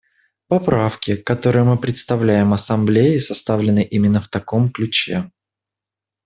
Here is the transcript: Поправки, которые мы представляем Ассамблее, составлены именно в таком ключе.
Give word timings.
Поправки, 0.47 1.15
которые 1.15 1.63
мы 1.63 1.77
представляем 1.77 2.53
Ассамблее, 2.55 3.21
составлены 3.21 3.83
именно 3.83 4.19
в 4.19 4.29
таком 4.29 4.71
ключе. 4.71 5.29